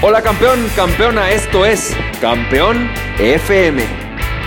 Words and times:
Hola 0.00 0.22
campeón, 0.22 0.64
campeona, 0.76 1.32
esto 1.32 1.66
es 1.66 1.92
Campeón 2.20 2.88
FM, 3.18 3.82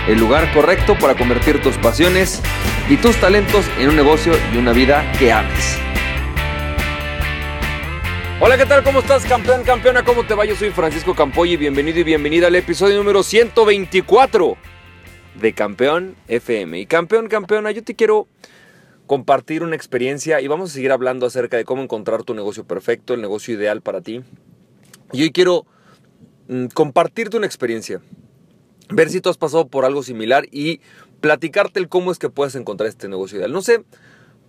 el 0.08 0.18
lugar 0.18 0.50
correcto 0.54 0.96
para 0.98 1.14
convertir 1.14 1.60
tus 1.60 1.76
pasiones 1.76 2.40
y 2.88 2.96
tus 2.96 3.20
talentos 3.20 3.66
en 3.78 3.90
un 3.90 3.96
negocio 3.96 4.32
y 4.54 4.56
una 4.56 4.72
vida 4.72 5.04
que 5.18 5.30
ames. 5.30 5.76
Hola, 8.40 8.56
¿qué 8.56 8.64
tal? 8.64 8.82
¿Cómo 8.82 9.00
estás, 9.00 9.26
campeón, 9.26 9.62
campeona? 9.62 10.02
¿Cómo 10.02 10.24
te 10.24 10.32
va? 10.32 10.46
Yo 10.46 10.56
soy 10.56 10.70
Francisco 10.70 11.14
Campoy 11.14 11.52
y 11.52 11.56
bienvenido 11.58 11.98
y 11.98 12.04
bienvenida 12.04 12.46
al 12.46 12.54
episodio 12.54 12.96
número 12.96 13.22
124 13.22 14.56
de 15.34 15.52
Campeón 15.52 16.16
FM. 16.28 16.80
Y 16.80 16.86
campeón, 16.86 17.28
campeona, 17.28 17.72
yo 17.72 17.84
te 17.84 17.94
quiero 17.94 18.26
compartir 19.06 19.62
una 19.62 19.76
experiencia 19.76 20.40
y 20.40 20.48
vamos 20.48 20.70
a 20.70 20.72
seguir 20.72 20.92
hablando 20.92 21.26
acerca 21.26 21.58
de 21.58 21.66
cómo 21.66 21.82
encontrar 21.82 22.22
tu 22.22 22.32
negocio 22.32 22.64
perfecto, 22.64 23.12
el 23.12 23.20
negocio 23.20 23.54
ideal 23.54 23.82
para 23.82 24.00
ti. 24.00 24.22
Y 25.12 25.22
hoy 25.22 25.30
quiero 25.30 25.66
mm, 26.48 26.66
compartirte 26.66 27.36
una 27.36 27.46
experiencia, 27.46 28.00
ver 28.88 29.10
si 29.10 29.20
tú 29.20 29.28
has 29.28 29.36
pasado 29.36 29.68
por 29.68 29.84
algo 29.84 30.02
similar 30.02 30.46
y 30.50 30.80
platicarte 31.20 31.78
el 31.80 31.88
cómo 31.88 32.10
es 32.10 32.18
que 32.18 32.30
puedes 32.30 32.54
encontrar 32.54 32.88
este 32.88 33.08
negocio 33.08 33.38
ideal. 33.38 33.52
No 33.52 33.62
sé 33.62 33.84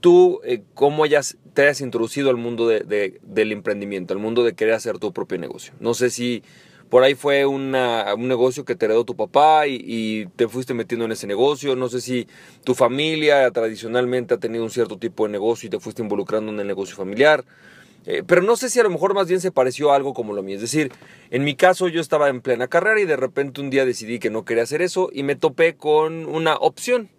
tú 0.04 0.42
eh, 0.44 0.64
cómo 0.74 1.06
hayas, 1.06 1.38
te 1.54 1.62
hayas 1.62 1.80
introducido 1.80 2.30
al 2.30 2.36
mundo 2.36 2.68
del 2.68 3.52
emprendimiento, 3.54 4.14
al 4.14 4.20
mundo 4.20 4.44
de 4.44 4.54
querer 4.54 4.74
hacer 4.74 5.00
tu 5.00 5.14
propio 5.14 5.38
negocio. 5.38 5.74
No 5.80 5.94
sé 5.94 6.10
si 6.10 6.44
por 6.90 7.04
ahí 7.04 7.16
fue 7.16 7.46
un 7.46 7.72
negocio 7.72 8.66
que 8.66 8.76
te 8.76 8.86
heredó 8.86 9.06
tu 9.06 9.16
papá 9.16 9.66
y, 9.66 9.82
y, 9.82 10.26
te 10.36 10.50
fuiste 10.50 10.74
metiendo 10.74 11.06
en 11.06 11.14
ese 11.14 11.26
negocio. 11.26 11.78
No 11.78 11.88
sé 11.88 12.02
si 12.02 12.28
tu 12.66 12.76
familia 12.76 13.50
tradicionalmente 13.52 14.34
ha 14.34 14.38
tenido 14.38 14.66
un 14.66 14.70
cierto 14.70 14.98
tipo 14.98 15.26
de 15.26 15.32
negocio 15.32 15.68
y 15.68 15.70
te 15.70 15.80
fuiste 15.80 16.02
involucrando 16.02 16.52
en 16.52 16.60
el 16.60 16.68
negocio 16.68 16.96
familiar. 16.96 17.46
Eh, 18.06 18.24
pero 18.26 18.42
no 18.42 18.56
sé 18.56 18.70
si 18.70 18.80
a 18.80 18.84
lo 18.84 18.90
mejor 18.90 19.14
más 19.14 19.28
bien 19.28 19.40
se 19.40 19.52
pareció 19.52 19.92
a 19.92 19.96
algo 19.96 20.14
como 20.14 20.34
lo 20.34 20.44
mío. 20.44 20.56
Es 20.56 20.62
decir, 20.62 20.92
en 21.30 21.44
mi 21.44 21.56
caso 21.56 21.88
yo 21.88 22.02
estaba 22.02 22.30
en 22.30 22.42
plena 22.42 22.68
carrera 22.68 23.00
y 23.00 23.06
de 23.06 23.16
repente 23.16 23.62
un 23.62 23.70
día 23.70 23.86
decidí 23.86 24.20
que 24.20 24.30
no 24.30 24.46
quería 24.46 24.64
hacer 24.64 24.82
eso 24.82 25.10
y 25.12 25.24
me 25.24 25.36
topé 25.36 25.76
con 25.76 26.26
una 26.26 26.56
opción. 26.56 27.10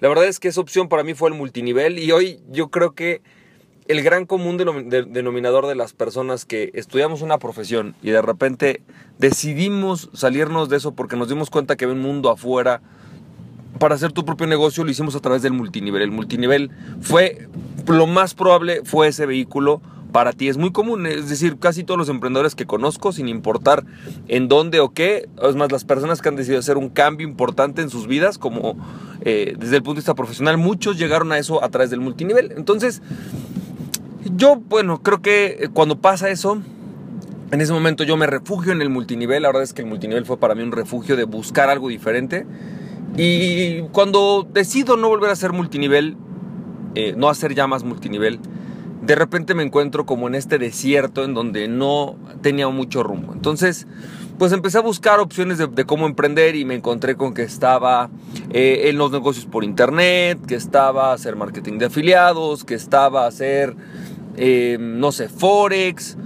La 0.00 0.08
verdad 0.08 0.26
es 0.26 0.38
que 0.38 0.48
esa 0.48 0.60
opción 0.60 0.88
para 0.88 1.02
mí 1.02 1.14
fue 1.14 1.30
el 1.30 1.34
multinivel 1.34 1.98
y 1.98 2.12
hoy 2.12 2.40
yo 2.50 2.68
creo 2.68 2.92
que 2.92 3.20
el 3.88 4.02
gran 4.02 4.26
común 4.26 4.58
denominador 4.58 5.66
de 5.66 5.74
las 5.74 5.94
personas 5.94 6.44
que 6.44 6.70
estudiamos 6.74 7.22
una 7.22 7.38
profesión 7.38 7.96
y 8.02 8.10
de 8.10 8.20
repente 8.20 8.82
decidimos 9.18 10.10
salirnos 10.12 10.68
de 10.68 10.76
eso 10.76 10.92
porque 10.92 11.16
nos 11.16 11.30
dimos 11.30 11.48
cuenta 11.48 11.74
que 11.74 11.86
había 11.86 11.96
un 11.96 12.02
mundo 12.02 12.30
afuera 12.30 12.82
para 13.78 13.94
hacer 13.94 14.12
tu 14.12 14.24
propio 14.24 14.46
negocio 14.46 14.84
lo 14.84 14.90
hicimos 14.90 15.16
a 15.16 15.20
través 15.20 15.42
del 15.42 15.52
multinivel. 15.52 16.02
El 16.02 16.10
multinivel 16.10 16.70
fue, 17.00 17.48
lo 17.86 18.06
más 18.06 18.34
probable 18.34 18.82
fue 18.84 19.08
ese 19.08 19.24
vehículo 19.24 19.80
para 20.12 20.32
ti 20.32 20.48
es 20.48 20.56
muy 20.56 20.72
común. 20.72 21.06
Es 21.06 21.28
decir, 21.28 21.58
casi 21.58 21.84
todos 21.84 21.98
los 21.98 22.08
emprendedores 22.08 22.54
que 22.54 22.66
conozco, 22.66 23.12
sin 23.12 23.28
importar 23.28 23.84
en 24.28 24.48
dónde 24.48 24.80
o 24.80 24.90
qué, 24.90 25.28
es 25.42 25.56
más, 25.56 25.70
las 25.70 25.84
personas 25.84 26.22
que 26.22 26.28
han 26.28 26.36
decidido 26.36 26.60
hacer 26.60 26.76
un 26.76 26.88
cambio 26.88 27.26
importante 27.26 27.82
en 27.82 27.90
sus 27.90 28.06
vidas, 28.06 28.38
como 28.38 28.76
eh, 29.22 29.54
desde 29.58 29.76
el 29.76 29.82
punto 29.82 29.96
de 29.96 30.00
vista 30.00 30.14
profesional, 30.14 30.58
muchos 30.58 30.98
llegaron 30.98 31.32
a 31.32 31.38
eso 31.38 31.62
a 31.62 31.68
través 31.68 31.90
del 31.90 32.00
multinivel. 32.00 32.52
Entonces, 32.56 33.02
yo, 34.36 34.56
bueno, 34.56 35.02
creo 35.02 35.22
que 35.22 35.70
cuando 35.72 35.98
pasa 35.98 36.30
eso, 36.30 36.60
en 37.50 37.60
ese 37.60 37.72
momento 37.72 38.04
yo 38.04 38.16
me 38.16 38.26
refugio 38.26 38.72
en 38.72 38.82
el 38.82 38.90
multinivel. 38.90 39.42
La 39.42 39.48
verdad 39.48 39.62
es 39.62 39.72
que 39.72 39.82
el 39.82 39.88
multinivel 39.88 40.26
fue 40.26 40.38
para 40.38 40.54
mí 40.54 40.62
un 40.62 40.72
refugio 40.72 41.16
de 41.16 41.24
buscar 41.24 41.70
algo 41.70 41.88
diferente. 41.88 42.46
Y 43.16 43.82
cuando 43.92 44.46
decido 44.52 44.96
no 44.96 45.08
volver 45.08 45.30
a 45.30 45.32
hacer 45.32 45.52
multinivel, 45.52 46.16
eh, 46.94 47.14
no 47.16 47.28
hacer 47.28 47.54
ya 47.54 47.66
más 47.66 47.84
multinivel, 47.84 48.38
de 49.08 49.14
repente 49.14 49.54
me 49.54 49.62
encuentro 49.62 50.04
como 50.04 50.28
en 50.28 50.34
este 50.34 50.58
desierto 50.58 51.24
en 51.24 51.32
donde 51.32 51.66
no 51.66 52.16
tenía 52.42 52.68
mucho 52.68 53.02
rumbo. 53.02 53.32
Entonces, 53.32 53.86
pues 54.38 54.52
empecé 54.52 54.76
a 54.76 54.82
buscar 54.82 55.18
opciones 55.18 55.56
de, 55.56 55.84
cómo 55.86 56.04
emprender 56.04 56.54
y 56.56 56.66
me 56.66 56.74
encontré 56.74 57.16
con 57.16 57.32
que 57.32 57.40
estaba 57.40 58.10
eh, 58.50 58.82
en 58.84 58.98
los 58.98 59.10
negocios 59.10 59.46
por 59.46 59.64
internet, 59.64 60.38
que 60.46 60.56
estaba 60.56 61.14
hacer 61.14 61.36
marketing 61.36 61.78
de 61.78 61.86
afiliados, 61.86 62.64
que 62.64 62.74
estaba 62.74 63.26
hacer, 63.26 63.74
eh, 64.36 64.76
no 64.78 65.10
sé, 65.10 65.30
forex, 65.30 66.18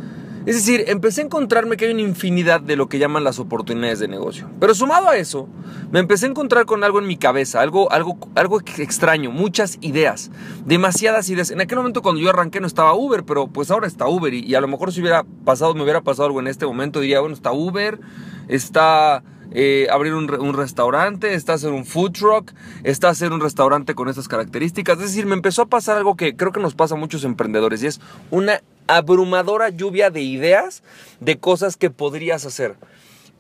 es 0.45 0.57
decir, 0.57 0.85
empecé 0.89 1.21
a 1.21 1.25
encontrarme 1.25 1.77
que 1.77 1.87
hay 1.87 1.93
una 1.93 2.03
infinidad 2.03 2.61
de 2.61 2.75
lo 2.75 2.89
que 2.89 2.99
llaman 2.99 3.23
las 3.23 3.39
oportunidades 3.39 4.01
de 4.01 4.09
negocio. 4.09 4.51
Pero 4.59 4.75
sumado 4.75 5.09
a 5.09 5.17
eso, 5.17 5.49
me 5.93 6.01
empecé 6.01 6.27
a 6.27 6.31
encontrar 6.31 6.67
con 6.67 6.83
algo 6.83 6.99
en 6.99 7.07
mi 7.07 7.17
cabeza, 7.17 7.61
algo, 7.61 7.93
algo, 7.93 8.19
algo 8.35 8.61
extraño, 8.79 9.31
muchas 9.31 9.79
ideas, 9.81 10.31
demasiadas 10.67 11.29
ideas. 11.31 11.51
En 11.51 11.61
aquel 11.61 11.79
momento 11.79 12.03
cuando 12.03 12.21
yo 12.21 12.31
arranqué 12.31 12.61
no 12.61 12.67
estaba 12.67 12.95
Uber, 12.95 13.25
pero 13.25 13.47
pues 13.47 13.71
ahora 13.71 13.87
está 13.87 14.09
Uber 14.09 14.35
y, 14.35 14.55
a 14.55 14.61
lo 14.61 14.69
mejor 14.69 14.93
si 14.93 15.01
hubiera 15.01 15.25
pasado, 15.45 15.75
me 15.75 15.83
hubiera 15.83 16.01
pasado 16.01 16.27
algo 16.27 16.41
en 16.41 16.49
este 16.49 16.67
momento, 16.67 17.01
diría, 17.01 17.21
bueno, 17.21 17.35
está 17.35 17.53
Uber, 17.53 18.01
está 18.49 19.23
eh, 19.55 19.87
abrir 19.91 20.15
un, 20.15 20.33
un, 20.33 20.55
restaurante, 20.55 21.35
está 21.35 21.55
hacer 21.55 21.71
un 21.71 21.85
food 21.85 22.13
truck, 22.13 22.53
está 22.85 23.09
hacer 23.09 23.33
un 23.33 23.41
restaurante 23.41 23.95
con 23.95 24.09
estas 24.09 24.29
características. 24.29 24.99
Es 24.99 25.05
decir, 25.05 25.27
me 25.27 25.35
empezó 25.35 25.63
a 25.63 25.67
pasar 25.67 25.97
algo 25.97 26.17
que 26.17 26.37
creo 26.37 26.53
que 26.53 26.61
nos 26.61 26.75
pasa 26.75 26.95
a 26.95 26.99
muchos 26.99 27.25
emprendedores 27.25 27.83
y 27.83 27.87
es 27.87 28.01
una 28.31 28.63
abrumadora 28.87 29.69
lluvia 29.71 30.11
de 30.11 30.23
ideas 30.23 30.83
de 31.21 31.39
cosas 31.39 31.77
que 31.77 31.91
podrías 31.91 32.45
hacer. 32.45 32.77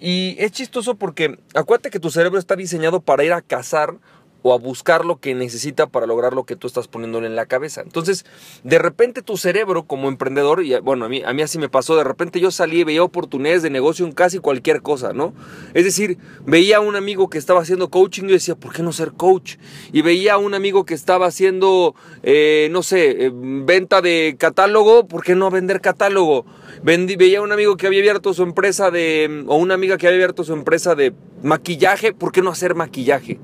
Y 0.00 0.34
es 0.38 0.50
chistoso 0.50 0.96
porque 0.96 1.38
acuérdate 1.54 1.90
que 1.90 2.00
tu 2.00 2.10
cerebro 2.10 2.38
está 2.38 2.56
diseñado 2.56 3.00
para 3.00 3.22
ir 3.22 3.32
a 3.32 3.40
cazar 3.40 3.94
o 4.42 4.52
a 4.52 4.58
buscar 4.58 5.04
lo 5.04 5.18
que 5.18 5.34
necesita 5.34 5.86
para 5.86 6.06
lograr 6.06 6.34
lo 6.34 6.44
que 6.44 6.56
tú 6.56 6.66
estás 6.66 6.88
poniéndole 6.88 7.26
en 7.26 7.36
la 7.36 7.46
cabeza. 7.46 7.80
Entonces, 7.80 8.24
de 8.64 8.78
repente 8.78 9.22
tu 9.22 9.36
cerebro 9.36 9.84
como 9.84 10.08
emprendedor, 10.08 10.62
y 10.62 10.78
bueno, 10.80 11.04
a 11.04 11.08
mí, 11.08 11.22
a 11.24 11.32
mí 11.32 11.42
así 11.42 11.58
me 11.58 11.68
pasó, 11.68 11.96
de 11.96 12.04
repente 12.04 12.40
yo 12.40 12.50
salí 12.50 12.80
y 12.80 12.84
veía 12.84 13.02
oportunidades 13.02 13.62
de 13.62 13.70
negocio 13.70 14.06
en 14.06 14.12
casi 14.12 14.38
cualquier 14.38 14.82
cosa, 14.82 15.12
¿no? 15.12 15.32
Es 15.74 15.84
decir, 15.84 16.18
veía 16.44 16.78
a 16.78 16.80
un 16.80 16.96
amigo 16.96 17.30
que 17.30 17.38
estaba 17.38 17.60
haciendo 17.60 17.90
coaching 17.90 18.24
y 18.24 18.32
decía, 18.32 18.54
¿por 18.54 18.72
qué 18.72 18.82
no 18.82 18.92
ser 18.92 19.12
coach? 19.12 19.56
Y 19.92 20.02
veía 20.02 20.34
a 20.34 20.38
un 20.38 20.54
amigo 20.54 20.84
que 20.84 20.94
estaba 20.94 21.26
haciendo, 21.26 21.94
eh, 22.22 22.68
no 22.70 22.82
sé, 22.82 23.26
eh, 23.26 23.30
venta 23.32 24.00
de 24.02 24.36
catálogo, 24.38 25.06
¿por 25.06 25.22
qué 25.22 25.34
no 25.34 25.50
vender 25.50 25.80
catálogo? 25.80 26.44
veía 26.82 27.38
a 27.38 27.42
un 27.42 27.52
amigo 27.52 27.76
que 27.76 27.86
había 27.86 28.00
abierto 28.00 28.34
su 28.34 28.42
empresa 28.42 28.90
de, 28.90 29.44
o 29.46 29.56
una 29.56 29.74
amiga 29.74 29.96
que 29.96 30.06
había 30.06 30.16
abierto 30.16 30.44
su 30.44 30.52
empresa 30.52 30.94
de 30.94 31.12
maquillaje, 31.42 32.12
¿por 32.12 32.32
qué 32.32 32.42
no 32.42 32.50
hacer 32.50 32.74
maquillaje? 32.74 33.38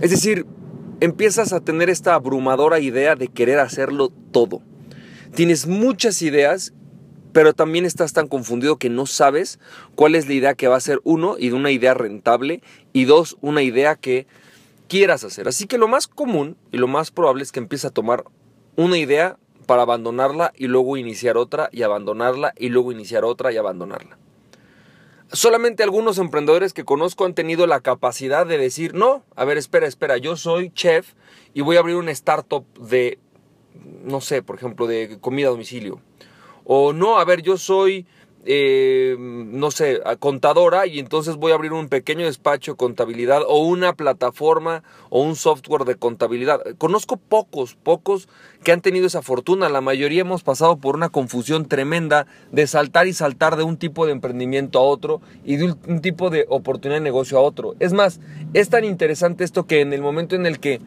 Es 0.00 0.10
decir, 0.10 0.46
empiezas 1.00 1.52
a 1.52 1.60
tener 1.60 1.90
esta 1.90 2.14
abrumadora 2.14 2.80
idea 2.80 3.16
de 3.16 3.28
querer 3.28 3.58
hacerlo 3.58 4.10
todo. 4.32 4.62
Tienes 5.34 5.66
muchas 5.66 6.22
ideas, 6.22 6.72
pero 7.32 7.52
también 7.52 7.84
estás 7.84 8.14
tan 8.14 8.26
confundido 8.26 8.78
que 8.78 8.88
no 8.88 9.04
sabes 9.04 9.58
cuál 9.94 10.14
es 10.14 10.26
la 10.26 10.34
idea 10.34 10.54
que 10.54 10.68
va 10.68 10.76
a 10.76 10.80
ser 10.80 11.00
uno 11.04 11.36
y 11.38 11.50
de 11.50 11.54
una 11.54 11.70
idea 11.70 11.92
rentable 11.92 12.62
y 12.94 13.04
dos, 13.04 13.36
una 13.42 13.62
idea 13.62 13.94
que 13.94 14.26
quieras 14.88 15.22
hacer. 15.22 15.46
Así 15.48 15.66
que 15.66 15.78
lo 15.78 15.86
más 15.86 16.08
común 16.08 16.56
y 16.72 16.78
lo 16.78 16.88
más 16.88 17.10
probable 17.10 17.42
es 17.42 17.52
que 17.52 17.60
empieces 17.60 17.90
a 17.90 17.94
tomar 17.94 18.24
una 18.76 18.96
idea 18.96 19.36
para 19.66 19.82
abandonarla 19.82 20.52
y 20.56 20.66
luego 20.66 20.96
iniciar 20.96 21.36
otra 21.36 21.68
y 21.72 21.82
abandonarla 21.82 22.54
y 22.58 22.70
luego 22.70 22.90
iniciar 22.90 23.24
otra 23.24 23.52
y 23.52 23.58
abandonarla. 23.58 24.18
Solamente 25.32 25.84
algunos 25.84 26.18
emprendedores 26.18 26.72
que 26.72 26.84
conozco 26.84 27.24
han 27.24 27.34
tenido 27.34 27.68
la 27.68 27.80
capacidad 27.80 28.46
de 28.46 28.58
decir, 28.58 28.94
no, 28.94 29.22
a 29.36 29.44
ver, 29.44 29.58
espera, 29.58 29.86
espera, 29.86 30.16
yo 30.16 30.36
soy 30.36 30.70
chef 30.72 31.12
y 31.54 31.60
voy 31.60 31.76
a 31.76 31.80
abrir 31.80 31.94
una 31.94 32.10
startup 32.10 32.64
de, 32.78 33.20
no 34.02 34.20
sé, 34.20 34.42
por 34.42 34.56
ejemplo, 34.56 34.88
de 34.88 35.18
comida 35.20 35.46
a 35.46 35.50
domicilio. 35.50 36.00
O 36.64 36.92
no, 36.92 37.18
a 37.18 37.24
ver, 37.24 37.42
yo 37.42 37.58
soy 37.58 38.06
eh, 38.46 39.16
no 39.18 39.70
sé, 39.70 40.00
contadora 40.18 40.86
y 40.86 40.98
entonces 40.98 41.36
voy 41.36 41.52
a 41.52 41.56
abrir 41.56 41.72
un 41.72 41.88
pequeño 41.88 42.24
despacho 42.24 42.72
de 42.72 42.76
contabilidad 42.76 43.42
o 43.46 43.58
una 43.66 43.92
plataforma 43.92 44.82
o 45.10 45.22
un 45.22 45.36
software 45.36 45.84
de 45.84 45.96
contabilidad. 45.96 46.60
Conozco 46.78 47.16
pocos, 47.16 47.74
pocos 47.74 48.28
que 48.64 48.72
han 48.72 48.80
tenido 48.80 49.06
esa 49.06 49.22
fortuna. 49.22 49.68
La 49.68 49.80
mayoría 49.80 50.22
hemos 50.22 50.42
pasado 50.42 50.78
por 50.78 50.94
una 50.94 51.10
confusión 51.10 51.66
tremenda 51.66 52.26
de 52.50 52.66
saltar 52.66 53.06
y 53.06 53.12
saltar 53.12 53.56
de 53.56 53.62
un 53.62 53.76
tipo 53.76 54.06
de 54.06 54.12
emprendimiento 54.12 54.78
a 54.78 54.82
otro 54.82 55.20
y 55.44 55.56
de 55.56 55.74
un 55.86 56.00
tipo 56.00 56.30
de 56.30 56.46
oportunidad 56.48 57.00
de 57.00 57.04
negocio 57.04 57.38
a 57.38 57.42
otro. 57.42 57.74
Es 57.78 57.92
más, 57.92 58.20
es 58.54 58.70
tan 58.70 58.84
interesante 58.84 59.44
esto 59.44 59.66
que 59.66 59.80
en 59.80 59.92
el 59.92 60.00
momento 60.00 60.34
en 60.34 60.46
el 60.46 60.60
que 60.60 60.80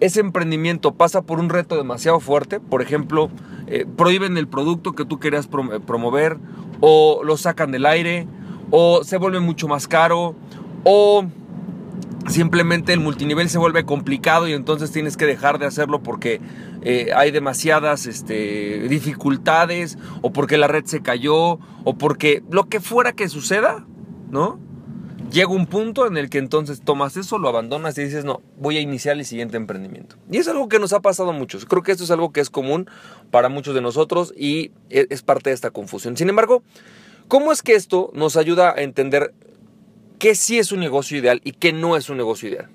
ese 0.00 0.20
emprendimiento 0.20 0.94
pasa 0.94 1.22
por 1.22 1.38
un 1.38 1.50
reto 1.50 1.76
demasiado 1.76 2.20
fuerte, 2.20 2.58
por 2.58 2.82
ejemplo, 2.82 3.30
eh, 3.66 3.86
prohíben 3.96 4.36
el 4.36 4.48
producto 4.48 4.94
que 4.94 5.04
tú 5.04 5.20
querías 5.20 5.46
promover, 5.46 6.38
o 6.80 7.22
lo 7.22 7.36
sacan 7.36 7.70
del 7.70 7.86
aire, 7.86 8.26
o 8.70 9.04
se 9.04 9.18
vuelve 9.18 9.40
mucho 9.40 9.68
más 9.68 9.86
caro, 9.86 10.34
o 10.84 11.26
simplemente 12.28 12.92
el 12.92 13.00
multinivel 13.00 13.48
se 13.50 13.58
vuelve 13.58 13.84
complicado 13.84 14.48
y 14.48 14.52
entonces 14.52 14.90
tienes 14.90 15.16
que 15.16 15.26
dejar 15.26 15.58
de 15.58 15.66
hacerlo 15.66 16.02
porque 16.02 16.40
eh, 16.82 17.10
hay 17.14 17.30
demasiadas 17.30 18.06
este, 18.06 18.88
dificultades, 18.88 19.98
o 20.22 20.32
porque 20.32 20.56
la 20.56 20.66
red 20.66 20.86
se 20.86 21.02
cayó, 21.02 21.58
o 21.84 21.94
porque 21.98 22.42
lo 22.50 22.68
que 22.68 22.80
fuera 22.80 23.12
que 23.12 23.28
suceda, 23.28 23.86
¿no? 24.30 24.58
Llega 25.30 25.48
un 25.48 25.66
punto 25.66 26.06
en 26.06 26.16
el 26.16 26.28
que 26.28 26.38
entonces 26.38 26.82
tomas 26.82 27.16
eso, 27.16 27.38
lo 27.38 27.48
abandonas 27.48 27.96
y 27.98 28.04
dices, 28.04 28.24
no, 28.24 28.42
voy 28.58 28.76
a 28.76 28.80
iniciar 28.80 29.16
el 29.16 29.24
siguiente 29.24 29.56
emprendimiento. 29.56 30.16
Y 30.30 30.38
es 30.38 30.48
algo 30.48 30.68
que 30.68 30.78
nos 30.78 30.92
ha 30.92 31.00
pasado 31.00 31.32
muchos. 31.32 31.64
Creo 31.64 31.82
que 31.82 31.92
esto 31.92 32.04
es 32.04 32.10
algo 32.10 32.32
que 32.32 32.40
es 32.40 32.50
común 32.50 32.88
para 33.30 33.48
muchos 33.48 33.74
de 33.74 33.80
nosotros 33.80 34.34
y 34.36 34.72
e, 34.90 35.06
es 35.10 35.22
parte 35.22 35.50
de 35.50 35.54
esta 35.54 35.70
confusión. 35.70 36.16
Sin 36.16 36.28
embargo, 36.28 36.62
¿cómo 37.28 37.52
es 37.52 37.62
que 37.62 37.74
esto 37.74 38.10
nos 38.14 38.36
ayuda 38.36 38.74
a 38.76 38.82
entender 38.82 39.32
qué 40.18 40.34
sí 40.34 40.58
es 40.58 40.72
un 40.72 40.80
negocio 40.80 41.18
ideal 41.18 41.40
y 41.44 41.52
qué 41.52 41.72
no 41.72 41.96
es 41.96 42.10
un 42.10 42.16
negocio 42.16 42.48
ideal? 42.48 42.68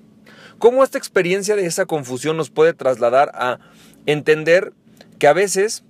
¿Cómo 0.58 0.82
esta 0.82 0.98
experiencia 0.98 1.54
de 1.54 1.66
esa 1.66 1.84
confusión 1.84 2.36
nos 2.36 2.50
puede 2.50 2.72
trasladar 2.72 3.30
a 3.34 3.58
entender 4.06 4.72
que 5.18 5.26
a 5.26 5.34
veces 5.34 5.84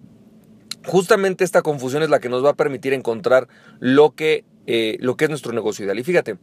justamente 0.84 1.44
esta 1.44 1.62
confusión 1.62 2.02
es 2.02 2.10
la 2.10 2.18
que 2.18 2.28
nos 2.28 2.44
va 2.44 2.50
a 2.50 2.54
permitir 2.54 2.92
encontrar 2.92 3.48
lo 3.78 4.14
que 4.14 4.44
eh, 4.66 4.96
lo 5.00 5.16
que 5.16 5.24
es 5.24 5.30
nuestro 5.30 5.52
negocio 5.52 5.84
ideal. 5.84 5.98
Y 5.98 6.04
fíjate, 6.04 6.36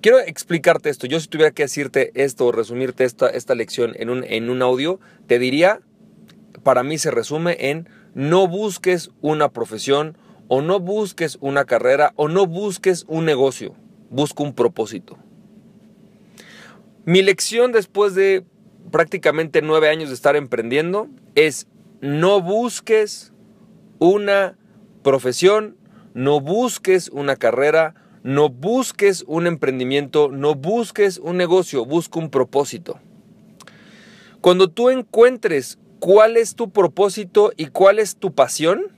quiero 0.00 0.18
explicarte 0.18 0.90
esto. 0.90 1.06
Yo 1.06 1.20
si 1.20 1.28
tuviera 1.28 1.50
que 1.50 1.64
decirte 1.64 2.10
esto 2.14 2.46
o 2.46 2.52
resumirte 2.52 3.04
esta, 3.04 3.28
esta 3.28 3.54
lección 3.54 3.92
en 3.96 4.10
un, 4.10 4.24
en 4.24 4.50
un 4.50 4.62
audio, 4.62 5.00
te 5.26 5.38
diría, 5.38 5.80
para 6.62 6.82
mí 6.82 6.98
se 6.98 7.10
resume 7.10 7.56
en 7.70 7.88
no 8.14 8.48
busques 8.48 9.10
una 9.20 9.50
profesión 9.50 10.16
o 10.48 10.62
no 10.62 10.80
busques 10.80 11.38
una 11.40 11.64
carrera 11.64 12.12
o 12.16 12.28
no 12.28 12.46
busques 12.46 13.04
un 13.08 13.24
negocio, 13.24 13.74
busca 14.10 14.42
un 14.42 14.54
propósito. 14.54 15.16
Mi 17.04 17.22
lección 17.22 17.72
después 17.72 18.14
de 18.14 18.44
prácticamente 18.90 19.62
nueve 19.62 19.88
años 19.88 20.08
de 20.08 20.14
estar 20.14 20.36
emprendiendo 20.36 21.08
es 21.34 21.66
no 22.00 22.40
busques 22.40 23.32
una 23.98 24.56
profesión 25.02 25.76
no 26.14 26.40
busques 26.40 27.08
una 27.08 27.36
carrera, 27.36 27.94
no 28.22 28.48
busques 28.48 29.24
un 29.26 29.46
emprendimiento, 29.46 30.28
no 30.30 30.54
busques 30.54 31.18
un 31.18 31.36
negocio, 31.36 31.84
busca 31.84 32.18
un 32.18 32.30
propósito. 32.30 32.98
Cuando 34.40 34.68
tú 34.68 34.90
encuentres 34.90 35.78
cuál 35.98 36.36
es 36.36 36.54
tu 36.54 36.70
propósito 36.70 37.52
y 37.56 37.66
cuál 37.66 37.98
es 37.98 38.16
tu 38.16 38.34
pasión, 38.34 38.88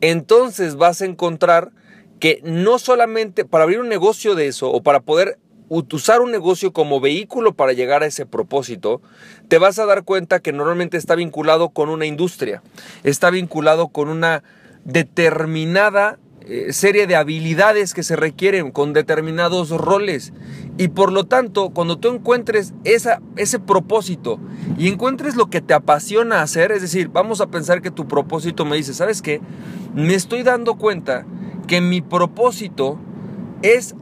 entonces 0.00 0.76
vas 0.76 1.02
a 1.02 1.06
encontrar 1.06 1.72
que 2.18 2.40
no 2.44 2.78
solamente 2.78 3.44
para 3.44 3.64
abrir 3.64 3.80
un 3.80 3.88
negocio 3.88 4.34
de 4.34 4.48
eso 4.48 4.70
o 4.70 4.82
para 4.82 5.00
poder 5.00 5.38
usar 5.68 6.20
un 6.20 6.30
negocio 6.30 6.72
como 6.72 7.00
vehículo 7.00 7.54
para 7.54 7.72
llegar 7.72 8.02
a 8.02 8.06
ese 8.06 8.26
propósito, 8.26 9.02
te 9.48 9.58
vas 9.58 9.78
a 9.78 9.86
dar 9.86 10.04
cuenta 10.04 10.40
que 10.40 10.52
normalmente 10.52 10.96
está 10.96 11.14
vinculado 11.14 11.70
con 11.70 11.90
una 11.90 12.06
industria, 12.06 12.62
está 13.04 13.30
vinculado 13.30 13.88
con 13.88 14.08
una 14.08 14.42
determinada 14.88 16.18
eh, 16.40 16.72
serie 16.72 17.06
de 17.06 17.14
habilidades 17.14 17.92
que 17.92 18.02
se 18.02 18.16
requieren 18.16 18.70
con 18.70 18.94
determinados 18.94 19.68
roles. 19.68 20.32
Y 20.78 20.88
por 20.88 21.12
lo 21.12 21.24
tanto, 21.24 21.70
cuando 21.70 21.98
tú 21.98 22.08
encuentres 22.08 22.72
esa, 22.84 23.20
ese 23.36 23.58
propósito 23.58 24.40
y 24.78 24.88
encuentres 24.88 25.36
lo 25.36 25.50
que 25.50 25.60
te 25.60 25.74
apasiona 25.74 26.40
hacer, 26.40 26.72
es 26.72 26.80
decir, 26.80 27.08
vamos 27.08 27.42
a 27.42 27.48
pensar 27.48 27.82
que 27.82 27.90
tu 27.90 28.08
propósito 28.08 28.64
me 28.64 28.76
dice, 28.76 28.94
¿sabes 28.94 29.20
qué? 29.20 29.42
Me 29.94 30.14
estoy 30.14 30.42
dando 30.42 30.76
cuenta 30.76 31.26
que 31.66 31.82
mi 31.82 32.00
propósito 32.00 32.98
es 33.60 33.94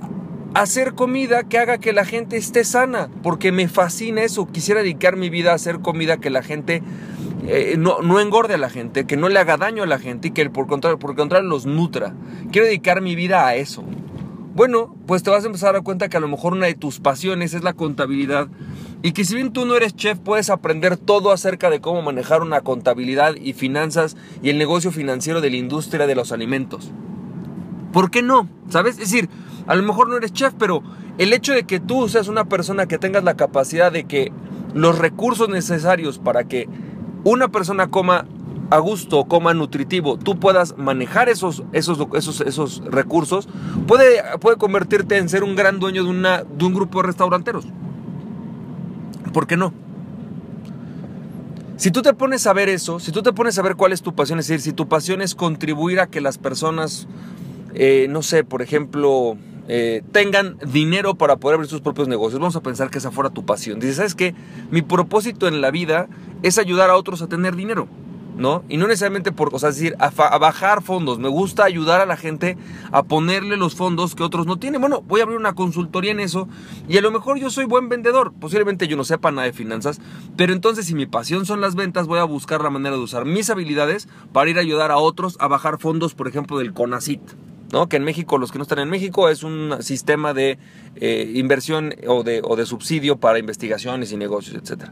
hacer 0.55 0.95
comida 0.95 1.43
que 1.43 1.59
haga 1.59 1.79
que 1.79 1.93
la 1.93 2.05
gente 2.05 2.37
esté 2.37 2.63
sana, 2.63 3.11
porque 3.25 3.51
me 3.51 3.67
fascina 3.67 4.23
eso. 4.23 4.47
Quisiera 4.47 4.83
dedicar 4.83 5.17
mi 5.17 5.31
vida 5.31 5.51
a 5.51 5.57
hacer 5.57 5.81
comida 5.81 6.19
que 6.19 6.31
la 6.31 6.45
gente 6.45 6.83
eh, 7.49 7.77
no, 7.79 8.21
engorde 8.21 8.55
a 8.55 8.59
la 8.59 8.71
gente, 8.71 9.07
que 9.07 9.17
no 9.17 9.29
le 9.29 9.39
haga 9.39 9.57
daño 9.57 9.83
a 9.83 9.87
la 9.87 9.99
gente 9.99 10.29
y 10.29 10.31
que 10.33 10.49
por 10.51 10.67
contrario, 10.67 10.99
contrario 10.99 11.49
los 11.49 11.67
nutra. 11.67 12.15
Quiero 12.51 12.67
dedicar 12.67 13.01
mi 13.01 13.15
vida 13.15 13.47
a 13.47 13.55
eso. 13.55 13.85
Bueno, 14.55 14.97
pues 15.07 15.23
te 15.23 15.31
vas 15.31 15.45
a 15.45 15.47
empezar 15.47 15.71
a 15.71 15.73
dar 15.75 15.83
cuenta 15.83 16.09
que 16.09 16.17
a 16.17 16.21
lo 16.21 16.29
mejor 16.29 16.55
una 16.55 16.67
de 16.67 16.75
tus 16.75 16.99
pasiones 16.99 17.53
es 17.53 17.63
la 17.63 17.75
contabilidad 17.75 18.49
y 19.03 19.13
que 19.13 19.25
si 19.25 19.35
bien 19.35 19.53
tú 19.53 19.67
no 19.67 19.77
eres 19.77 19.95
chef, 19.95 20.19
puedes 20.19 20.49
aprender 20.49 20.97
todo 20.97 21.31
acerca 21.31 21.69
de 21.69 21.81
cómo 21.81 22.01
manejar 22.01 22.43
una 22.43 22.63
contabilidad 22.63 23.35
y 23.37 23.53
finanzas 23.53 24.17
y 24.43 24.49
el 24.49 24.59
negocio 24.59 24.91
financiero 24.91 25.41
de 25.41 25.51
la 25.51 25.57
industria 25.57 26.07
de 26.07 26.15
los 26.15 26.33
alimentos. 26.33 26.91
¿Por 27.93 28.11
qué 28.11 28.23
no? 28.23 28.49
¿Sabes? 28.71 28.95
Es 28.95 29.11
decir, 29.11 29.29
a 29.67 29.75
lo 29.75 29.83
mejor 29.83 30.09
no 30.09 30.17
eres 30.17 30.33
chef, 30.33 30.55
pero 30.59 30.83
el 31.19 31.33
hecho 31.33 31.53
de 31.53 31.65
que 31.65 31.79
tú 31.79 32.09
seas 32.09 32.29
una 32.29 32.47
persona 32.47 32.87
que 32.87 32.99
tengas 32.99 33.25
la 33.25 33.37
capacidad 33.37 33.93
de 33.93 34.05
que 34.05 34.33
los 34.75 34.99
recursos 34.99 35.49
necesarios 35.49 36.19
para 36.19 36.45
que 36.45 36.69
una 37.25 37.49
persona 37.49 37.89
coma 37.89 38.27
a 38.71 38.79
gusto, 38.79 39.25
coma 39.25 39.55
nutritivo, 39.55 40.19
tú 40.19 40.39
puedas 40.39 40.77
manejar 40.77 41.29
esos, 41.29 41.63
esos, 41.73 41.99
esos, 42.15 42.41
esos 42.41 42.83
recursos, 42.85 43.49
puede, 43.87 44.23
puede 44.41 44.57
convertirte 44.57 45.19
en 45.19 45.29
ser 45.29 45.45
un 45.45 45.55
gran 45.55 45.79
dueño 45.79 46.05
de, 46.05 46.11
una, 46.11 46.43
de 46.43 46.65
un 46.65 46.75
grupo 46.75 47.01
de 47.01 47.07
restauranteros. 47.07 47.67
¿Por 49.33 49.47
qué 49.47 49.57
no? 49.57 49.73
Si 51.77 51.91
tú 51.91 52.01
te 52.01 52.15
pones 52.15 52.47
a 52.47 52.55
ver 52.55 52.69
eso, 52.69 52.99
si 53.01 53.13
tú 53.13 53.23
te 53.23 53.33
pones 53.33 53.59
a 53.59 53.63
ver 53.63 53.77
cuál 53.77 53.93
es 53.93 54.01
tu 54.01 54.15
pasión, 54.15 54.39
es 54.39 54.49
decir, 54.49 54.63
si 54.63 54.73
tu 54.73 54.89
pasión 54.89 55.21
es 55.21 55.35
contribuir 55.35 56.01
a 56.01 56.07
que 56.07 56.23
las 56.23 56.39
personas, 56.39 57.07
eh, 57.75 58.07
no 58.09 58.23
sé, 58.23 58.45
por 58.45 58.63
ejemplo, 58.63 59.37
eh, 59.69 60.03
tengan 60.13 60.59
dinero 60.67 61.15
para 61.15 61.37
poder 61.37 61.55
abrir 61.55 61.69
sus 61.69 61.81
propios 61.81 62.09
negocios. 62.09 62.41
Vamos 62.41 62.57
a 62.57 62.63
pensar 62.63 62.91
que 62.91 62.99
esa 62.99 63.11
fuera 63.11 63.31
tu 63.31 63.45
pasión. 63.45 63.81
Dices, 63.81 63.97
¿sabes 63.97 64.15
qué? 64.15 64.35
Mi 64.71 64.83
propósito 64.83 65.49
en 65.49 65.61
la 65.61 65.71
vida 65.71 66.09
es 66.43 66.59
ayudar 66.59 66.91
a 66.91 66.97
otros 66.97 67.23
a 67.23 67.29
tener 67.29 67.57
dinero. 67.57 67.89
¿no? 68.37 68.65
Y 68.69 68.77
no 68.77 68.87
necesariamente 68.87 69.33
por, 69.33 69.55
o 69.55 69.59
sea, 69.59 69.71
es 69.71 69.77
decir, 69.77 69.97
a, 69.99 70.11
bajar 70.39 70.83
fondos. 70.83 71.19
Me 71.19 71.29
gusta 71.29 71.65
ayudar 71.65 72.01
a 72.01 72.07
la 72.07 72.17
gente 72.17 72.57
a 72.93 73.03
ponerle 73.03 73.57
los 73.57 73.75
fondos 73.75 74.15
que 74.15 74.23
otros 74.23 74.47
no 74.47 74.59
tienen. 74.59 74.81
Bueno, 74.81 75.03
voy 75.03 75.21
a 75.21 75.23
abrir 75.25 75.39
una 75.39 75.55
consultoría 75.55 76.13
en 76.13 76.21
eso 76.21 76.49
y 76.89 76.99
a 76.99 77.01
lo 77.01 77.11
mejor 77.11 77.39
yo 77.39 77.51
soy 77.51 77.65
buen 77.65 77.89
vendedor. 77.89 78.33
Posiblemente 78.39 78.89
yo 78.89 78.97
no 78.97 79.05
sepa 79.05 79.33
nada 79.33 79.47
de 79.47 79.53
finanzas, 79.53 80.01
pero 80.37 80.53
entonces 80.53 80.87
si 80.87 80.95
mi 80.95 81.07
pasión 81.07 81.47
son 81.47 81.61
las 81.61 81.75
ventas, 81.75 82.07
voy 82.07 82.19
a 82.19 82.25
buscar 82.25 82.63
la 82.63 82.71
manera 82.71 82.97
de 82.97 83.03
usar 83.03 83.25
mis 83.25 83.51
habilidades 83.51 84.09
para 84.33 84.51
ir 84.51 84.59
a 84.59 84.61
ayudar 84.61 84.91
a 84.91 84.99
otros 84.99 85.37
a 85.41 85.49
bajar 85.49 85.79
fondos, 85.79 86.15
por 86.15 86.29
ejemplo, 86.29 86.59
del 86.59 86.73
CONACIT. 86.73 87.21
¿No? 87.73 87.89
que 87.89 87.97
en 87.97 88.05
México, 88.05 88.39
los 88.39 88.53
que 88.53 88.59
no 88.59 88.63
están 88.63 88.79
en 88.79 88.91
México, 88.91 89.29
es 89.29 89.43
un 89.43 89.77
sistema 89.81 90.35
de 90.35 90.59
eh, 90.97 91.33
inversión 91.35 91.95
o 92.07 92.23
de, 92.23 92.41
o 92.45 92.57
de 92.57 92.67
subsidio 92.67 93.17
para 93.17 93.39
investigaciones 93.39 94.13
y 94.13 94.17
negocios, 94.17 94.57
etc. 94.57 94.91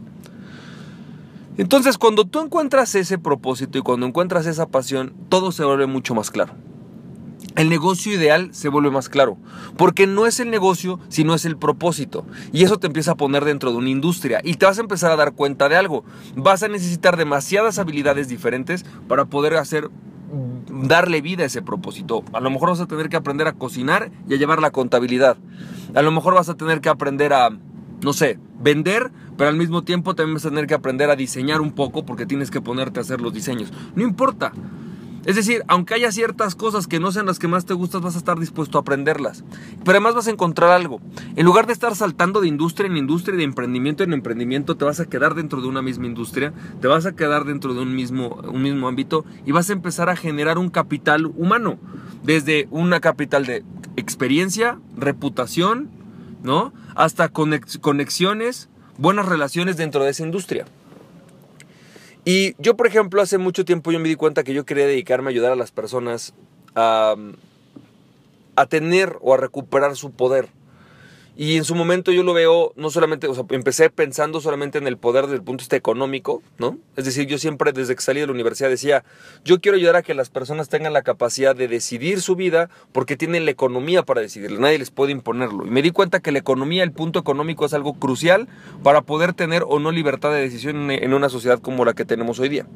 Entonces, 1.57 1.99
cuando 1.99 2.25
tú 2.25 2.41
encuentras 2.41 2.95
ese 2.95 3.19
propósito 3.19 3.79
y 3.79 3.83
cuando 3.83 4.07
encuentras 4.07 4.47
esa 4.47 4.67
pasión, 4.67 5.15
todo 5.29 5.53
se 5.53 5.65
vuelve 5.65 5.87
mucho 5.87 6.15
más 6.15 6.31
claro. 6.31 6.55
El 7.57 7.69
negocio 7.69 8.13
ideal 8.13 8.49
se 8.53 8.69
vuelve 8.69 8.91
más 8.91 9.09
claro, 9.09 9.39
porque 9.77 10.09
no 10.09 10.27
es 10.27 10.41
el 10.41 10.51
negocio, 10.51 10.99
sino 11.09 11.35
es 11.35 11.45
el 11.45 11.57
propósito. 11.57 12.27
Y 12.53 12.65
eso 12.65 12.79
te 12.79 12.89
empieza 12.89 13.13
a 13.13 13.17
poner 13.17 13.45
dentro 13.45 13.71
de 13.71 13.79
una 13.79 13.91
industria 13.91 14.41
y 14.43 14.55
te 14.55 14.67
vas 14.67 14.79
a 14.79 14.81
empezar 14.81 15.13
a 15.13 15.17
dar 15.17 15.35
cuenta 15.35 15.69
de 15.69 15.77
algo. 15.77 16.05
Vas 16.35 16.65
a 16.65 16.69
necesitar 16.69 17.17
demasiadas 17.17 17.79
habilidades 17.79 18.27
diferentes 18.27 18.85
para 19.07 19.27
poder 19.27 19.55
hacer 19.55 19.89
darle 20.83 21.21
vida 21.21 21.45
a 21.45 21.47
ese 21.47 21.63
propósito. 21.63 22.25
A 22.33 22.41
lo 22.41 22.51
mejor 22.51 22.71
vas 22.71 22.81
a 22.81 22.87
tener 22.87 23.09
que 23.09 23.17
aprender 23.17 23.47
a 23.47 23.53
cocinar 23.53 24.11
y 24.29 24.35
a 24.35 24.37
llevar 24.37 24.61
la 24.61 24.71
contabilidad. 24.71 25.37
A 25.95 26.03
lo 26.03 26.11
mejor 26.11 26.35
vas 26.35 26.49
a 26.49 26.55
tener 26.55 26.81
que 26.81 26.89
aprender 26.89 27.33
a, 27.33 27.51
no 28.03 28.13
sé, 28.13 28.39
vender, 28.61 29.11
pero 29.37 29.51
al 29.51 29.57
mismo 29.57 29.83
tiempo 29.83 30.15
también 30.15 30.35
vas 30.35 30.47
a 30.47 30.51
tener 30.51 30.67
que 30.67 30.75
aprender 30.75 31.11
a 31.11 31.17
diseñar 31.17 31.61
un 31.61 31.73
poco 31.73 32.05
porque 32.05 32.27
tienes 32.27 32.51
que 32.51 32.61
ponerte 32.61 33.01
a 33.01 33.03
hacer 33.03 33.21
los 33.21 33.33
diseños. 33.33 33.73
No 33.95 34.03
importa. 34.03 34.53
Es 35.25 35.37
decir, 35.37 35.65
aunque 35.69 35.95
haya 35.95 36.13
ciertas 36.13 36.55
cosas 36.55 36.87
que 36.87 37.01
no 37.01 37.11
sean 37.11 37.27
las 37.27 37.39
que 37.39 37.49
más 37.49 37.65
te 37.65 37.75
gustan, 37.75 38.03
vas 38.03 38.15
a 38.15 38.19
estar 38.19 38.39
dispuesto 38.39 38.77
a 38.77 38.83
aprenderlas. 38.83 39.43
Pero 39.85 39.93
además 39.93 40.15
vas 40.15 40.27
a 40.27 40.31
encontrar 40.31 40.71
algo. 40.71 41.01
En 41.37 41.47
lugar 41.47 41.67
de 41.67 41.73
estar 41.73 41.97
saltando 41.97 42.41
de 42.41 42.49
industria 42.49 42.89
en 42.89 42.97
industria, 42.97 43.37
de 43.37 43.45
emprendimiento 43.45 44.05
en 44.05 44.13
emprendimiento, 44.13 44.77
te 44.77 44.85
vas 44.85 45.01
a 45.01 45.07
quedar 45.07 45.35
dentro 45.35 45.63
de 45.63 45.69
una 45.69 45.81
misma 45.81 46.07
industria, 46.07 46.53
te 46.81 46.89
vas 46.89 47.07
a 47.07 47.17
quedar 47.17 47.45
dentro 47.45 47.73
de 47.73 47.81
un 47.81 47.95
mismo, 47.95 48.41
un 48.53 48.63
mismo 48.63 48.87
ámbito 48.87 49.25
y 49.47 49.53
vas 49.53 49.71
a 49.71 49.73
empezar 49.73 50.11
a 50.11 50.17
generar 50.17 50.59
un 50.59 50.69
capital 50.69 51.27
humano. 51.27 51.79
Desde 52.23 52.69
una 52.71 53.01
capital 53.01 53.47
de 53.47 53.65
experiencia, 53.97 54.79
reputación, 54.97 55.91
¿no? 56.43 56.73
Hasta 56.95 57.31
conexiones, 57.31 58.69
buenas 58.99 59.27
relaciones 59.27 59.77
dentro 59.77 60.05
de 60.05 60.11
esa 60.11 60.23
industria. 60.23 60.67
Y 62.25 62.55
yo, 62.59 62.77
por 62.77 62.87
ejemplo, 62.87 63.21
hace 63.21 63.39
mucho 63.39 63.65
tiempo 63.65 63.93
yo 63.93 64.01
me 64.01 64.09
di 64.09 64.17
cuenta 64.17 64.45
que 64.45 64.55
yo 64.55 64.65
quería 64.65 64.87
dedicarme 64.87 65.29
a 65.29 65.31
ayudar 65.31 65.53
a 65.53 65.57
las 65.57 65.71
personas 65.71 66.33
a, 66.75 67.15
a 68.57 68.67
tener 68.67 69.17
o 69.21 69.35
a 69.35 69.37
recuperar 69.37 69.95
su 69.97 70.11
poder. 70.11 70.49
Y 71.37 71.57
en 71.57 71.65
su 71.65 71.75
momento 71.75 72.13
yo 72.13 72.23
lo 72.23 72.33
veo, 72.33 72.73
no 72.77 72.91
solamente, 72.91 73.27
o 73.27 73.35
sea, 73.35 73.45
empecé 73.51 73.91
pensando 73.91 74.41
solamente 74.41 74.79
en 74.79 74.87
el 74.87 74.97
poder 74.97 75.25
desde 75.25 75.37
el 75.37 75.43
punto 75.43 75.63
de 75.63 75.65
vista 75.65 75.77
económico, 75.77 76.43
¿no? 76.59 76.79
Es 76.97 77.07
decir, 77.07 77.27
yo 77.27 77.39
siempre 77.39 77.73
desde 77.73 77.97
que 77.97 78.03
salí 78.03 78.21
de 78.21 78.27
la 78.27 78.33
universidad 78.33 78.69
decía, 78.69 79.05
yo 79.45 79.61
quiero 79.61 79.77
ayudar 79.77 79.97
a 79.97 80.03
que 80.03 80.15
las 80.15 80.31
personas 80.31 80.69
tengan 80.69 80.93
la 80.93 81.03
capacidad 81.03 81.57
de 81.57 81.67
decidir 81.67 82.21
su 82.21 82.37
vida 82.37 82.71
porque 82.93 83.17
tienen 83.17 83.47
la 83.47 83.51
economía 83.51 84.05
para 84.05 84.21
decidirlo, 84.21 84.61
nadie 84.61 84.79
les 84.79 84.93
puede 84.93 85.11
imponerlo. 85.11 85.67
Y 85.67 85.71
me 85.71 85.83
di 85.83 85.91
cuenta 85.91 86.21
que 86.21 86.31
la 86.31 86.39
economía, 86.39 86.85
el 86.85 86.93
punto 86.93 87.19
económico 87.19 87.67
es 87.67 87.75
algo 87.75 87.95
crucial 87.95 88.47
para 88.85 89.03
poder 89.03 89.33
tener 89.33 89.65
o 89.67 89.81
no 89.81 89.91
libertad 89.91 90.31
de 90.31 90.41
decisión 90.41 90.89
en 90.89 91.15
una 91.15 91.29
sociedad 91.29 91.59
como 91.59 91.85
la 91.85 91.95
que 91.95 92.05
tenemos 92.05 92.39
hoy 92.39 92.49
día. 92.49 92.67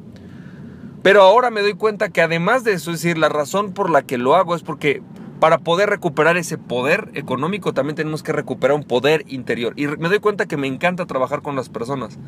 Pero 1.01 1.21
ahora 1.21 1.49
me 1.49 1.61
doy 1.61 1.75
cuenta 1.75 2.09
que 2.09 2.21
además 2.21 2.65
de 2.65 2.73
eso, 2.73 2.91
es 2.91 3.01
decir, 3.01 3.17
la 3.17 3.29
razón 3.29 3.73
por 3.73 3.89
la 3.89 4.01
que 4.01 4.17
lo 4.17 4.35
hago 4.35 4.53
es 4.53 4.63
porque 4.63 5.01
para 5.39 5.59
poder 5.59 5.89
recuperar 5.89 6.37
ese 6.37 6.57
poder 6.57 7.09
económico, 7.13 7.73
también 7.73 7.95
tenemos 7.95 8.23
que 8.23 8.33
recuperar 8.33 8.75
un 8.75 8.83
poder 8.83 9.23
interior. 9.27 9.73
Y 9.77 9.87
me 9.87 10.09
doy 10.09 10.19
cuenta 10.19 10.47
que 10.47 10.57
me 10.57 10.67
encanta 10.67 11.05
trabajar 11.05 11.41
con 11.41 11.55
las 11.55 11.69
personas. 11.69 12.19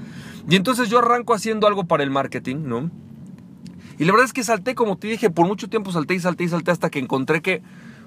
Y 0.50 0.56
entonces 0.56 0.90
yo 0.90 1.00
arranco 1.00 1.34
haciendo 1.34 1.68
algo 1.68 1.86
para 1.86 2.04
el 2.04 2.10
marketing, 2.10 2.64
¿no? 2.64 2.90
Y 4.00 4.06
la 4.06 4.14
verdad 4.14 4.26
es 4.26 4.34
que 4.34 4.44
salté, 4.44 4.76
como 4.76 4.98
te 4.98 5.08
dije, 5.08 5.30
por 5.30 5.46
mucho 5.46 5.70
tiempo 5.70 5.92
salté 5.92 6.16
y 6.16 6.20
salté 6.20 6.46
y 6.46 6.50
salté 6.50 6.72
hasta 6.72 6.90
que 6.90 7.00
encontré 7.00 7.42
que, 7.42 7.62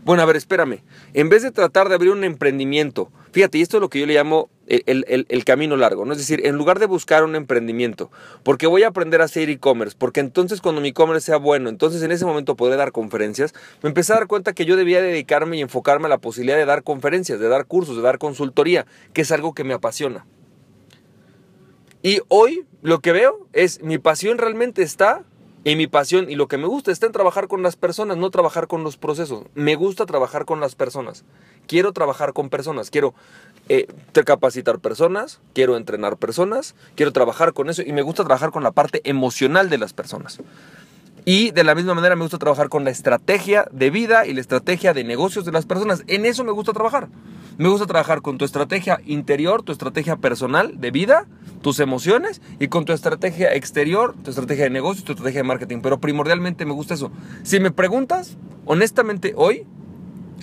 bueno, 0.05 0.23
a 0.23 0.27
ver, 0.27 0.37
espérame, 0.37 0.81
en 1.13 1.29
vez 1.29 1.43
de 1.43 1.51
tratar 1.51 1.89
de 1.89 1.95
abrir 1.95 2.11
un 2.11 2.25
emprendimiento, 2.25 3.13
fíjate, 3.31 3.59
y 3.59 3.63
esto 3.63 3.77
es 3.77 3.81
lo 3.81 3.91
que 3.91 4.01
yo 4.01 4.07
le 4.07 4.15
llamo 4.15 4.49
el, 4.67 5.45
camino 5.45 5.77
largo, 5.77 6.05
¿no? 6.05 6.13
Es 6.13 6.19
decir, 6.19 6.47
en 6.47 6.57
lugar 6.57 6.79
de 6.79 6.87
buscar 6.87 7.25
un 7.25 7.37
emprendimiento, 7.37 8.11
porque 8.43 8.67
voy 8.67 8.83
a 8.83 8.89
aprender 8.89 9.21
a 9.21 9.25
hacer 9.25 9.51
e-commerce, 9.51 9.97
porque 9.99 10.21
entonces 10.21 10.61
cuando 10.61 10.81
mi 10.81 10.89
e-commerce 10.89 11.27
sea 11.27 11.37
bueno, 11.37 11.69
entonces 11.69 12.03
en 12.03 12.13
ese 12.13 12.25
momento 12.25 12.57
podré 12.57 12.77
dar 12.77 12.93
conferencias, 12.93 13.55
me 13.83 13.89
empecé 13.89 14.13
a 14.13 14.17
dar 14.17 14.27
cuenta 14.27 14.53
que 14.53 14.65
yo 14.65 14.77
debía 14.77 15.03
dedicarme 15.03 15.57
y 15.57 15.61
enfocarme 15.61 16.07
a 16.07 16.11
la 16.11 16.19
posibilidad 16.19 16.57
de 16.57 16.65
dar 16.65 16.83
conferencias, 16.83 17.41
de 17.41 17.49
dar 17.49 17.67
cursos, 17.67 17.97
de 17.97 18.03
dar 18.03 18.19
consultoría, 18.19 18.87
que 19.13 19.23
es 19.23 19.33
algo 19.33 19.55
que 19.55 19.65
me 19.65 19.75
apasiona. 19.75 20.27
Y 22.03 22.21
hoy 22.29 22.67
lo 22.83 23.01
que 23.01 23.13
veo 23.13 23.49
es 23.55 23.83
mi 23.83 23.99
pasión 23.99 24.39
realmente 24.39 24.83
está 24.83 25.25
y 25.65 25.77
mi 25.77 25.87
pasión 25.87 26.31
y 26.31 26.37
lo 26.37 26.47
que 26.47 26.59
me 26.59 26.67
gusta 26.67 26.93
está 26.93 27.07
en 27.07 27.13
trabajar 27.13 27.49
con 27.49 27.63
las 27.63 27.75
personas, 27.75 28.19
no 28.19 28.31
trabajar 28.31 28.67
con 28.67 28.85
los 28.85 28.99
procesos. 28.99 29.45
Me 29.55 29.75
gusta 29.77 30.05
trabajar 30.05 30.45
con 30.45 30.61
las 30.61 30.75
personas. 30.75 31.25
Quiero 31.67 31.93
trabajar 31.93 32.35
con 32.35 32.51
personas. 32.51 32.91
Quiero 32.91 33.15
eh, 33.71 33.87
capacitar 34.27 34.79
personas, 34.79 35.41
quiero 35.55 35.79
entrenar 35.79 36.19
personas, 36.19 36.75
quiero 36.97 37.13
trabajar 37.13 37.55
con 37.55 37.71
eso 37.71 37.81
y 37.81 37.93
me 37.93 38.03
gusta 38.03 38.25
trabajar 38.25 38.51
con 38.51 38.63
la 38.63 38.73
parte 38.73 39.01
emocional 39.05 39.71
de 39.71 39.79
las 39.79 39.95
personas. 39.95 40.39
Y 41.25 41.53
de 41.53 41.65
la 41.65 41.75
misma 41.75 41.95
manera 41.95 42.17
me 42.17 42.23
gusta 42.23 42.37
trabajar 42.37 42.69
con 42.69 42.85
la 42.85 42.91
estrategia 42.91 43.67
de 43.73 43.89
vida 43.89 44.27
y 44.27 44.35
la 44.35 44.43
estrategia 44.43 44.93
de 44.93 45.05
negocios 45.05 45.47
de 45.47 45.53
las 45.53 45.65
personas. 45.65 46.05
En 46.07 46.27
eso 46.27 46.45
me 46.45 46.53
gusta 46.53 46.75
trabajar. 46.75 47.09
Me 47.57 47.69
gusta 47.69 47.87
trabajar 47.87 48.21
con 48.21 48.37
tu 48.37 48.45
estrategia 48.45 49.01
interior, 49.07 49.63
tu 49.63 49.73
estrategia 49.73 50.17
personal 50.17 50.79
de 50.79 50.91
vida, 50.91 51.27
tus 51.65 51.81
emociones 51.81 52.43
y 52.61 52.69
con 52.69 52.85
tu 52.85 52.93
estrategia 52.93 53.55
exterior, 53.55 54.15
tu 54.23 54.29
estrategia 54.29 54.65
de 54.65 54.71
negocios, 54.71 55.03
tu 55.03 55.13
estrategia 55.13 55.41
de 55.41 55.49
marketing. 55.49 55.79
Pero 55.83 55.99
primordialmente 55.99 56.67
me 56.67 56.75
gusta 56.75 56.93
eso. 56.93 57.11
Si 57.43 57.59
me 57.59 57.71
preguntas, 57.71 58.37
honestamente 58.67 59.33
hoy, 59.35 59.67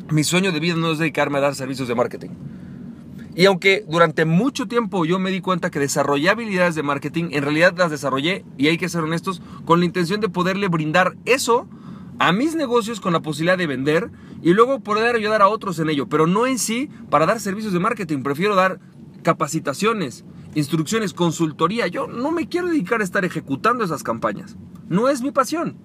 mi 0.10 0.24
sueño 0.24 0.52
de 0.52 0.60
vida 0.60 0.76
no 0.76 0.92
es 0.92 0.98
dedicarme 0.98 1.38
a 1.38 1.42
dar 1.42 1.54
servicios 1.54 1.88
de 1.88 1.94
marketing. 1.94 2.32
Y 3.36 3.46
aunque 3.46 3.86
durante 3.88 4.26
mucho 4.26 4.68
tiempo 4.68 5.06
yo 5.06 5.20
me 5.20 5.30
di 5.30 5.42
cuenta 5.42 5.70
que 5.70 5.78
desarrollé 5.78 6.32
habilidades 6.32 6.74
de 6.74 6.82
marketing, 6.82 7.30
en 7.34 7.44
realidad 7.44 7.76
las 7.78 7.92
desarrollé, 7.92 8.44
y 8.58 8.68
hay 8.70 8.80
que 8.80 8.90
ser 8.90 9.02
honestos, 9.02 9.44
con 9.64 9.80
la 9.80 9.86
intención 9.86 10.22
de 10.22 10.28
poderle 10.28 10.70
brindar 10.70 11.16
eso 11.26 11.68
a 12.18 12.32
mis 12.32 12.56
negocios 12.56 13.00
con 13.00 13.14
la 13.14 13.22
posibilidad 13.22 13.60
de 13.60 13.68
vender 13.68 14.10
y 14.42 14.54
luego 14.54 14.80
poder 14.80 15.16
ayudar 15.16 15.44
a 15.44 15.50
otros 15.50 15.78
en 15.78 15.92
ello, 15.92 16.10
pero 16.10 16.26
no 16.26 16.48
en 16.48 16.58
sí 16.58 16.90
para 17.12 17.28
dar 17.28 17.40
servicios 17.40 17.74
de 17.74 17.80
marketing, 17.80 18.24
prefiero 18.24 18.56
dar 18.56 18.80
capacitaciones, 19.22 20.26
instrucciones, 20.56 21.14
consultoría. 21.14 21.88
Yo 21.88 22.08
no 22.08 22.32
me 22.32 22.48
quiero 22.48 22.68
dedicar 22.68 23.02
a 23.02 23.04
estar 23.04 23.26
ejecutando 23.26 23.84
esas 23.84 24.04
campañas. 24.04 24.56
No 24.90 25.10
es 25.10 25.22
mi 25.22 25.32
pasión. 25.32 25.78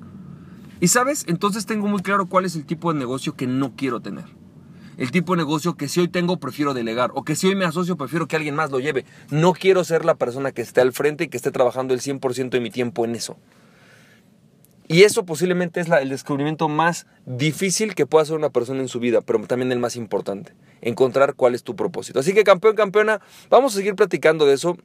Y 0.81 0.89
sabes, 0.89 1.25
entonces 1.27 1.67
tengo 1.67 1.87
muy 1.87 2.03
claro 2.03 2.27
cuál 2.27 2.45
es 2.45 2.55
el 2.57 2.67
tipo 2.67 2.93
de 2.93 2.99
negocio 2.99 3.35
que 3.35 3.47
no 3.47 3.75
quiero 3.77 4.01
tener. 4.01 4.25
El 4.99 5.11
tipo 5.11 5.35
de 5.35 5.39
negocio 5.39 5.77
que 5.77 5.89
si 5.89 6.01
hoy 6.01 6.09
tengo 6.09 6.39
prefiero 6.39 6.73
delegar 6.73 7.11
o 7.15 7.23
que 7.23 7.37
si 7.37 7.47
hoy 7.47 7.55
me 7.55 7.67
asocio 7.67 7.97
prefiero 7.97 8.29
que 8.29 8.37
alguien 8.37 8.55
más 8.55 8.71
lo 8.71 8.81
lleve. 8.81 9.05
No 9.31 9.53
quiero 9.53 9.85
ser 9.85 10.05
la 10.05 10.15
persona 10.15 10.53
que 10.53 10.63
esté 10.63 10.81
al 10.81 10.93
frente 10.93 11.25
y 11.25 11.29
que 11.29 11.37
esté 11.37 11.51
trabajando 11.51 11.95
el 11.95 12.01
100% 12.01 12.51
de 12.51 12.61
mi 12.61 12.71
tiempo 12.71 13.05
en 13.05 13.15
eso. 13.15 13.37
Y 14.89 15.03
eso 15.03 15.25
posiblemente 15.25 15.81
es 15.81 15.89
el 15.89 16.09
descubrimiento 16.09 16.69
más 16.69 17.07
difícil 17.25 17.95
que 17.95 18.07
pueda 18.07 18.23
hacer 18.23 18.37
una 18.37 18.51
persona 18.51 18.81
en 18.81 18.89
su 18.89 19.01
vida, 19.01 19.21
pero 19.21 19.41
también 19.47 19.73
el 19.73 19.81
más 19.81 19.97
importante, 19.97 20.55
encontrar 20.81 21.35
cuál 21.35 21.55
es 21.55 21.65
tu 21.65 21.75
propósito. 21.75 22.21
Así 22.21 22.35
que 22.35 22.45
campeón, 22.45 22.77
campeona, 22.77 23.21
vamos 23.51 23.75
a 23.75 23.79
seguir 23.79 23.97
platicando 23.97 24.47
de 24.47 24.55
eso. 24.55 24.77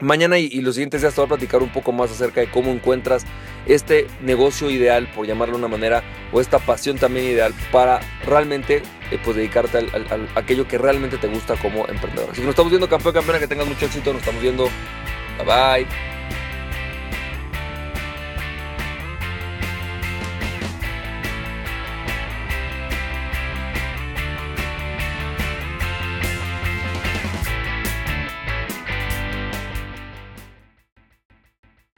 Mañana 0.00 0.36
y, 0.38 0.60
los 0.62 0.74
siguientes 0.74 1.00
días 1.00 1.14
te 1.14 1.20
voy 1.20 1.26
a 1.26 1.28
platicar 1.28 1.62
un 1.62 1.70
poco 1.70 1.92
más 1.92 2.10
acerca 2.10 2.40
de 2.40 2.50
cómo 2.50 2.72
encuentras 2.72 3.24
este 3.66 4.08
negocio 4.20 4.68
ideal, 4.68 5.08
por 5.14 5.26
llamarlo 5.26 5.54
de 5.54 5.60
una 5.60 5.68
manera, 5.68 6.02
o 6.32 6.40
esta 6.40 6.58
pasión 6.58 6.98
también 6.98 7.26
ideal 7.26 7.54
para 7.70 8.00
realmente 8.26 8.82
eh, 9.12 9.18
pues, 9.24 9.36
dedicarte 9.36 9.78
a 9.78 10.38
aquello 10.38 10.66
que 10.66 10.76
realmente 10.76 11.18
te 11.18 11.28
gusta 11.28 11.54
como 11.56 11.86
emprendedor. 11.86 12.30
Así 12.30 12.40
que 12.40 12.46
nos 12.46 12.50
estamos 12.50 12.70
viendo 12.70 12.88
campeón, 12.88 13.14
campeona, 13.14 13.38
que 13.38 13.46
tengas 13.46 13.68
mucho 13.68 13.86
éxito, 13.86 14.12
nos 14.12 14.22
estamos 14.22 14.42
viendo. 14.42 14.68
Bye. 15.46 16.11